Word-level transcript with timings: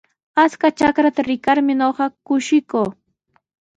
Akshu 0.43 0.69
trakraata 0.77 1.21
rikarmi 1.29 1.73
ñuqa 1.79 2.05
kushikuu. 2.25 2.89